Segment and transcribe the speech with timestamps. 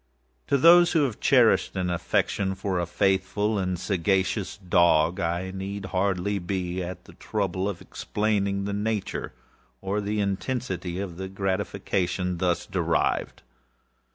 [0.47, 5.85] To those who have cherished an affection for a faithful and sagacious dog, I need
[5.93, 9.31] hardly be at the trouble of explaining the nature
[9.79, 13.43] or the intensity of the gratification thus derivable.